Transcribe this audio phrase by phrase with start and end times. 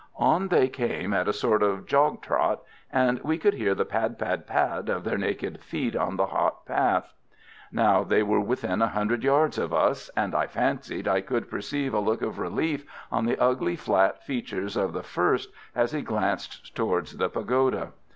[0.17, 2.61] On they came at a sort of jog trot,
[2.91, 4.17] and we could hear the pad!
[4.17, 4.47] pad!
[4.47, 4.89] pad!
[4.89, 7.13] of their naked feet on the hot path.
[7.71, 11.99] Now they were within 100 yards of us, and I fancied I could perceive a
[11.99, 17.17] look of relief on the ugly flat features of the first as he glanced towards
[17.17, 17.91] the pagoda.